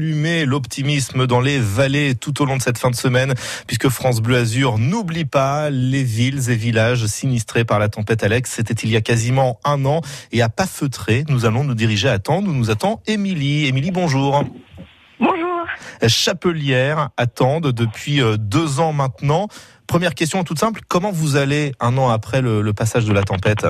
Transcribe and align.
allumer 0.00 0.44
l'optimisme 0.44 1.26
dans 1.26 1.40
les 1.40 1.58
vallées 1.58 2.14
tout 2.14 2.40
au 2.40 2.44
long 2.44 2.56
de 2.56 2.62
cette 2.62 2.78
fin 2.78 2.88
de 2.88 2.94
semaine, 2.94 3.34
puisque 3.66 3.88
France 3.88 4.20
Bleu 4.20 4.36
Azur 4.36 4.78
n'oublie 4.78 5.24
pas 5.24 5.70
les 5.70 6.04
villes 6.04 6.50
et 6.50 6.54
villages 6.54 7.04
sinistrés 7.06 7.64
par 7.64 7.80
la 7.80 7.88
tempête 7.88 8.22
Alex. 8.22 8.52
C'était 8.54 8.74
il 8.74 8.90
y 8.90 8.96
a 8.96 9.00
quasiment 9.00 9.58
un 9.64 9.84
an. 9.86 10.00
Et 10.30 10.40
à 10.40 10.48
pas 10.48 10.68
feutrer, 10.68 11.24
nous 11.28 11.46
allons 11.46 11.64
nous 11.64 11.74
diriger 11.74 12.08
à 12.08 12.20
Tende 12.20 12.46
où 12.46 12.52
nous 12.52 12.70
attend 12.70 13.02
Émilie. 13.08 13.66
Émilie, 13.66 13.90
bonjour. 13.90 14.44
Bonjour. 15.18 15.66
Chapelière 16.06 17.08
à 17.16 17.26
Tende 17.26 17.72
depuis 17.72 18.22
euh, 18.22 18.36
deux 18.36 18.78
ans 18.78 18.92
maintenant. 18.92 19.48
Première 19.88 20.14
question 20.14 20.44
toute 20.44 20.60
simple, 20.60 20.82
comment 20.86 21.10
vous 21.10 21.34
allez 21.34 21.72
un 21.80 21.98
an 21.98 22.08
après 22.08 22.40
le, 22.40 22.62
le 22.62 22.72
passage 22.72 23.04
de 23.04 23.12
la 23.12 23.22
tempête? 23.22 23.66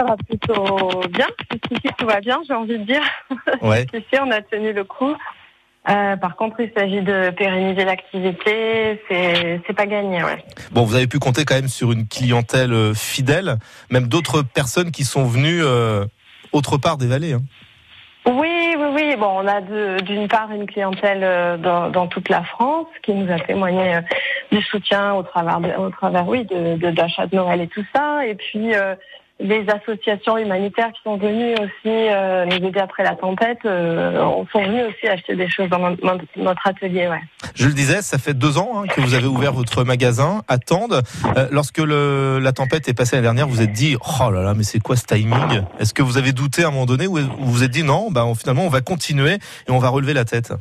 Ça 0.00 0.06
va 0.06 0.16
plutôt 0.16 1.00
bien. 1.10 1.26
Tout 1.98 2.06
va 2.06 2.20
bien, 2.20 2.38
j'ai 2.48 2.54
envie 2.54 2.78
de 2.78 2.84
dire. 2.84 3.02
Ouais. 3.60 3.80
Jusqu'ici, 3.92 4.18
on 4.22 4.30
a 4.30 4.40
tenu 4.40 4.72
le 4.72 4.84
coup. 4.84 5.14
Euh, 5.90 6.16
par 6.16 6.36
contre, 6.36 6.60
il 6.60 6.70
s'agit 6.74 7.02
de 7.02 7.28
pérenniser 7.30 7.84
l'activité. 7.84 9.02
C'est, 9.10 9.72
pas 9.76 9.84
gagné, 9.84 10.24
ouais. 10.24 10.42
Bon, 10.72 10.84
vous 10.84 10.94
avez 10.94 11.06
pu 11.06 11.18
compter 11.18 11.44
quand 11.44 11.54
même 11.54 11.68
sur 11.68 11.92
une 11.92 12.06
clientèle 12.08 12.72
euh, 12.72 12.94
fidèle, 12.94 13.56
même 13.90 14.08
d'autres 14.08 14.40
personnes 14.40 14.90
qui 14.90 15.04
sont 15.04 15.24
venues 15.24 15.62
euh, 15.62 16.06
autre 16.52 16.78
part 16.78 16.96
des 16.96 17.06
vallées. 17.06 17.34
hein. 17.34 17.42
Oui, 18.26 18.74
oui, 18.78 18.86
oui. 18.94 19.16
Bon, 19.18 19.42
on 19.42 19.46
a 19.46 19.60
d'une 20.00 20.28
part 20.28 20.50
une 20.50 20.66
clientèle 20.66 21.60
dans, 21.60 21.90
dans 21.90 22.06
toute 22.06 22.28
la 22.30 22.42
France 22.42 22.86
qui 23.02 23.12
nous 23.12 23.30
a 23.30 23.38
témoigné 23.40 23.98
du 24.50 24.62
soutien 24.62 25.14
au 25.14 25.22
travers, 25.22 25.60
de- 25.60 25.72
au 25.78 25.90
travers, 25.90 26.26
oui, 26.26 26.44
de, 26.46 26.76
de, 26.76 27.36
Noël 27.36 27.60
et 27.62 27.68
tout 27.68 27.84
ça. 27.94 28.26
Et 28.26 28.34
puis 28.34 28.74
euh, 28.74 28.94
les 29.40 29.64
associations 29.68 30.36
humanitaires 30.36 30.92
qui 30.92 31.00
sont 31.02 31.16
venues 31.16 31.54
aussi 31.54 31.68
euh, 31.86 32.44
nous 32.44 32.68
aider 32.68 32.80
après 32.80 33.02
la 33.02 33.16
tempête, 33.16 33.58
euh, 33.64 34.18
sont 34.52 34.62
venues 34.62 34.82
aussi 34.84 35.08
acheter 35.08 35.34
des 35.34 35.48
choses 35.48 35.68
dans 35.68 35.78
notre, 36.36 36.66
atelier, 36.66 37.08
ouais. 37.08 37.20
Je 37.54 37.66
le 37.66 37.72
disais, 37.72 38.02
ça 38.02 38.18
fait 38.18 38.34
deux 38.34 38.58
ans 38.58 38.72
hein, 38.76 38.86
que 38.86 39.00
vous 39.00 39.14
avez 39.14 39.26
ouvert 39.26 39.52
votre 39.52 39.84
magasin 39.84 40.42
à 40.48 40.58
Tende. 40.58 41.02
Euh, 41.36 41.48
lorsque 41.50 41.78
le, 41.78 42.38
la 42.38 42.52
tempête 42.52 42.88
est 42.88 42.94
passée 42.94 43.16
l'année 43.16 43.26
dernière, 43.26 43.48
vous 43.48 43.54
vous 43.54 43.62
êtes 43.62 43.72
dit 43.72 43.96
oh 44.00 44.30
là 44.30 44.42
là, 44.42 44.54
mais 44.54 44.62
c'est 44.62 44.78
quoi 44.78 44.96
ce 44.96 45.04
timing? 45.04 45.62
Est-ce 45.78 45.94
que 45.94 46.02
vous 46.02 46.18
avez 46.18 46.32
douté 46.32 46.64
à 46.64 46.68
un 46.68 46.70
moment 46.70 46.86
donné 46.86 47.06
ou 47.06 47.16
vous 47.16 47.50
vous 47.50 47.64
êtes 47.64 47.70
dit 47.70 47.82
non, 47.82 48.10
bah 48.10 48.26
finalement 48.38 48.64
on 48.64 48.68
va 48.68 48.80
continuer 48.80 49.34
et 49.34 49.70
on 49.70 49.78
va 49.78 49.88
relever 49.88 50.12
la 50.12 50.24
tête? 50.24 50.52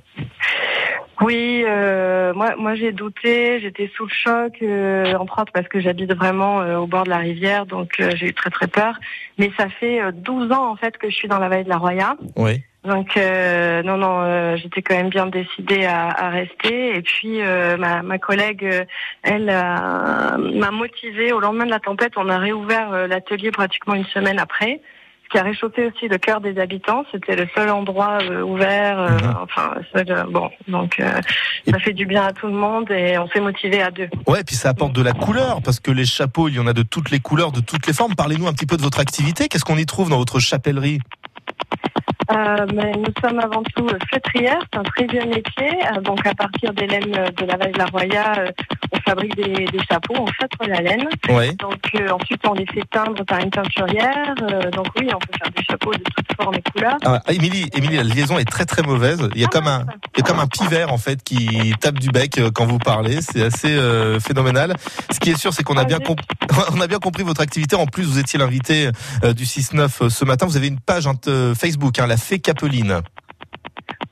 Oui, 1.22 1.64
euh, 1.68 2.34
moi, 2.34 2.56
moi 2.58 2.76
j'ai 2.76 2.94
douté, 2.94 3.60
j'étais 3.60 3.92
sous 3.96 4.06
le 4.06 4.12
choc, 4.12 4.54
euh, 4.62 5.14
parce 5.54 5.68
que 5.68 5.80
j'habite 5.80 6.14
vraiment 6.14 6.62
euh, 6.62 6.78
au 6.78 6.88
bord 6.88 7.04
de 7.04 7.10
la 7.10 7.18
rivière, 7.18 7.66
donc 7.66 8.00
euh, 8.00 8.12
j'ai 8.16 8.28
eu 8.28 8.34
très 8.34 8.50
très 8.50 8.68
peur. 8.68 8.98
Mais 9.38 9.52
ça 9.58 9.68
fait 9.68 10.02
euh, 10.02 10.12
12 10.14 10.52
ans 10.54 10.72
en 10.72 10.76
fait 10.78 10.98
que 10.98 11.10
je 11.10 11.16
suis 11.16 11.28
dans 11.28 11.40
la 11.40 11.50
vallée 11.50 11.66
de 11.66 11.70
la 11.70 11.78
Roya, 11.78 12.16
Oui. 12.38 12.64
donc 12.86 13.18
euh, 13.18 13.84
non 13.84 13.98
non, 13.98 14.22
euh, 14.22 14.56
j'étais 14.56 14.82
quand 14.82 14.96
même 14.96 15.10
bien 15.10 15.26
décidée 15.26 15.84
à, 15.86 16.08
à 16.08 16.30
rester. 16.30 16.96
Et 16.96 17.02
puis 17.02 17.42
euh, 17.42 17.76
ma, 17.76 18.02
ma 18.02 18.18
collègue, 18.18 18.66
elle 19.24 19.46
m'a 19.46 20.72
motivée. 20.72 21.34
Au 21.34 21.42
lendemain 21.42 21.66
de 21.66 21.72
la 21.72 21.80
tempête, 21.80 22.14
on 22.16 22.30
a 22.30 22.38
réouvert 22.38 23.08
l'atelier 23.08 23.52
pratiquement 23.52 23.96
une 23.96 24.06
semaine 24.06 24.40
après. 24.40 24.80
Qui 25.32 25.38
a 25.38 25.44
réchauffé 25.44 25.86
aussi 25.86 26.08
le 26.08 26.18
cœur 26.18 26.42
des 26.42 26.60
habitants, 26.60 27.04
c'était 27.12 27.36
le 27.36 27.48
seul 27.54 27.70
endroit 27.70 28.18
euh, 28.24 28.42
ouvert, 28.42 29.00
euh, 29.00 29.10
Mhm. 29.10 29.36
enfin 29.44 29.76
seul, 29.94 30.06
euh, 30.12 30.24
bon, 30.30 30.50
donc 30.68 31.00
euh, 31.00 31.22
ça 31.70 31.78
fait 31.80 31.94
du 31.94 32.06
bien 32.08 32.24
à 32.24 32.34
tout 32.34 32.48
le 32.48 32.54
monde 32.54 32.90
et 32.90 33.16
on 33.20 33.28
s'est 33.30 33.40
motivé 33.40 33.82
à 33.82 33.92
deux. 33.92 34.10
Ouais, 34.28 34.44
puis 34.44 34.56
ça 34.56 34.70
apporte 34.70 34.94
de 34.94 35.04
la 35.04 35.12
couleur 35.12 35.62
parce 35.62 35.80
que 35.80 35.92
les 35.92 36.06
chapeaux, 36.06 36.48
il 36.48 36.56
y 36.56 36.60
en 36.60 36.66
a 36.66 36.74
de 36.74 36.82
toutes 36.82 37.12
les 37.12 37.20
couleurs, 37.20 37.52
de 37.52 37.60
toutes 37.62 37.86
les 37.86 37.94
formes. 37.94 38.16
Parlez-nous 38.16 38.48
un 38.48 38.54
petit 38.54 38.66
peu 38.66 38.76
de 38.78 38.82
votre 38.82 39.00
activité. 39.00 39.48
Qu'est-ce 39.50 39.66
qu'on 39.66 39.78
y 39.78 39.86
trouve 39.86 40.10
dans 40.10 40.18
votre 40.18 40.40
chapellerie? 40.40 41.00
Euh, 42.32 42.66
mais 42.74 42.92
nous 42.92 43.14
sommes 43.22 43.40
avant 43.40 43.64
tout 43.76 43.88
euh, 43.88 43.98
feutrières, 44.12 44.60
c'est 44.72 44.80
un 44.80 44.84
très 44.84 45.06
vieux 45.06 45.26
métier. 45.26 45.72
Euh, 45.96 46.02
donc 46.02 46.26
à 46.26 46.34
partir 46.36 46.74
des 46.74 46.86
laines 46.86 47.16
euh, 47.16 47.30
de 47.32 47.46
la 47.46 47.58
vallée 47.58 47.72
de 47.72 47.78
la 47.80 47.86
Roya, 47.86 48.34
euh, 48.38 48.52
on 48.92 49.00
fabrique 49.02 49.36
des, 49.36 49.66
des 49.66 49.80
chapeaux, 49.90 50.16
on 50.20 50.28
feutre 50.28 50.58
la 50.68 50.82
laine. 50.82 51.08
Oui. 51.30 51.56
Donc 51.56 51.80
euh, 51.96 52.10
ensuite 52.12 52.42
on 52.48 52.54
les 52.54 52.66
fait 52.68 52.84
teindre 52.92 53.26
par 53.26 53.40
une 53.40 53.50
teinturière. 53.50 54.36
Euh, 54.44 54.70
donc 54.72 54.88
oui, 55.00 55.08
on 55.14 55.18
peut 55.18 55.38
faire 55.42 55.52
des 55.56 55.64
chapeaux 55.64 55.92
de 55.92 56.04
toutes 56.16 56.36
formes 56.40 56.56
et 56.56 56.72
couleurs. 56.72 56.98
Ah, 57.04 57.22
Émilie, 57.30 57.70
Émilie, 57.74 57.98
la 57.98 58.04
liaison 58.04 58.38
est 58.38 58.46
très 58.50 58.66
très 58.66 58.84
mauvaise. 58.84 59.28
Il 59.34 59.42
y 59.42 59.46
a 59.46 59.48
comme 59.48 59.68
un, 59.68 59.86
il 60.16 60.20
y 60.20 60.22
a 60.22 60.24
comme 60.24 60.40
un 60.40 60.48
pivert 60.48 60.94
en 60.94 60.98
fait 60.98 61.24
qui 61.24 61.74
tape 61.82 62.00
du 62.00 62.10
bec 62.10 62.40
quand 62.54 62.66
vous 62.66 62.80
parlez. 62.80 63.22
C'est 63.22 63.44
assez 63.44 63.76
euh, 63.76 64.20
phénoménal. 64.20 64.76
Ce 65.12 65.20
qui 65.20 65.32
est 65.32 65.38
sûr, 65.38 65.54
c'est 65.54 65.64
qu'on 65.64 65.78
a 65.78 65.82
Ah, 65.82 65.86
bien 65.86 66.00
on 66.76 66.82
a 66.82 66.88
bien 66.88 67.00
compris 67.00 67.24
votre 67.24 67.42
activité. 67.42 67.76
En 67.76 67.88
plus, 67.88 68.04
vous 68.04 68.20
étiez 68.20 68.38
l'invité 68.38 68.90
du 69.36 69.46
6-9 69.46 69.80
euh, 69.80 70.10
ce 70.10 70.26
matin. 70.26 70.46
Vous 70.46 70.58
avez 70.58 70.68
une 70.68 70.80
page 70.80 71.08
hein, 71.08 71.14
Facebook, 71.58 71.98
hein, 72.00 72.08
la 72.08 72.18
Fée 72.20 72.40
Capeline. 72.40 73.02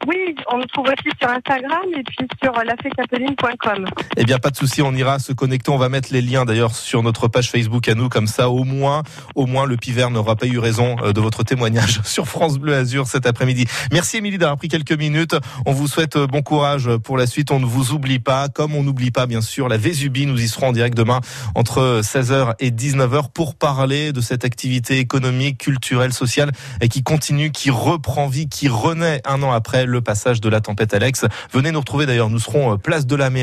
Oui, 0.07 0.33
on 0.49 0.59
nous 0.59 0.65
trouve 0.67 0.85
aussi 0.87 1.09
sur 1.19 1.29
Instagram 1.29 1.81
et 1.93 2.01
puis 2.01 2.25
sur 2.41 2.57
euh, 2.57 2.63
lafécapeline.com. 2.63 3.85
Eh 4.15 4.23
bien, 4.23 4.39
pas 4.39 4.51
de 4.51 4.55
souci, 4.55 4.81
on 4.81 4.93
ira 4.93 5.19
se 5.19 5.33
connecter. 5.33 5.69
On 5.69 5.77
va 5.77 5.89
mettre 5.89 6.13
les 6.13 6.21
liens 6.21 6.45
d'ailleurs 6.45 6.73
sur 6.73 7.03
notre 7.03 7.27
page 7.27 7.51
Facebook 7.51 7.89
à 7.89 7.93
nous, 7.93 8.07
comme 8.07 8.27
ça, 8.27 8.49
au 8.49 8.63
moins, 8.63 9.03
au 9.35 9.47
moins, 9.47 9.65
le 9.65 9.75
pivert 9.75 10.09
n'aura 10.09 10.37
pas 10.37 10.45
eu 10.45 10.59
raison 10.59 10.95
euh, 11.03 11.11
de 11.11 11.19
votre 11.19 11.43
témoignage 11.43 11.99
sur 12.05 12.25
France 12.25 12.57
Bleu 12.57 12.73
Azur 12.73 13.05
cet 13.05 13.25
après-midi. 13.25 13.65
Merci 13.91 14.17
Émilie 14.17 14.37
d'avoir 14.37 14.57
pris 14.57 14.69
quelques 14.69 14.97
minutes. 14.97 15.35
On 15.65 15.73
vous 15.73 15.87
souhaite 15.87 16.15
euh, 16.15 16.25
bon 16.25 16.41
courage 16.41 16.89
pour 17.03 17.17
la 17.17 17.27
suite. 17.27 17.51
On 17.51 17.59
ne 17.59 17.65
vous 17.65 17.91
oublie 17.91 18.19
pas, 18.19 18.47
comme 18.47 18.75
on 18.75 18.83
n'oublie 18.83 19.11
pas 19.11 19.25
bien 19.25 19.41
sûr 19.41 19.67
la 19.67 19.75
Vésubie. 19.75 20.25
Nous 20.25 20.41
y 20.41 20.47
serons 20.47 20.67
en 20.67 20.71
direct 20.71 20.95
demain 20.95 21.19
entre 21.53 21.99
16h 22.01 22.53
et 22.59 22.71
19h 22.71 23.31
pour 23.33 23.55
parler 23.55 24.13
de 24.13 24.21
cette 24.21 24.45
activité 24.45 24.99
économique, 24.99 25.57
culturelle, 25.57 26.13
sociale 26.13 26.51
et 26.79 26.87
qui 26.87 27.03
continue, 27.03 27.51
qui 27.51 27.71
reprend 27.71 28.27
vie, 28.27 28.47
qui 28.47 28.69
renaît 28.69 29.21
un 29.25 29.43
an 29.43 29.51
après 29.51 29.85
le 29.85 29.96
passage 30.01 30.41
de 30.41 30.49
la 30.49 30.61
tempête 30.61 30.93
Alex. 30.93 31.25
Venez 31.51 31.71
nous 31.71 31.79
retrouver 31.79 32.05
d'ailleurs. 32.05 32.29
Nous 32.29 32.39
serons 32.39 32.73
euh, 32.73 32.77
place 32.77 33.05
de 33.05 33.15
la 33.15 33.29
mairie. 33.29 33.35